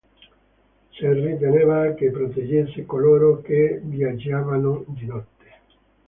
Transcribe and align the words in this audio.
Si 0.89 1.07
riteneva 1.07 1.93
che 1.93 2.09
proteggesse 2.09 2.87
coloro 2.87 3.39
che 3.41 3.79
viaggiavano 3.83 4.83
di 4.87 5.05
notte. 5.05 5.49